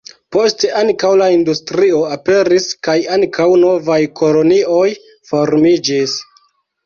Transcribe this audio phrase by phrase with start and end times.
[0.35, 4.89] Poste ankaŭ la industrio aperis kaj ankaŭ novaj kolonioj
[5.33, 6.17] formiĝis.